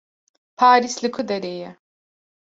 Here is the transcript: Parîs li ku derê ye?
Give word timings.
Parîs 0.57 0.95
li 1.03 1.09
ku 1.15 1.21
derê 1.29 1.53
ye? 1.61 1.71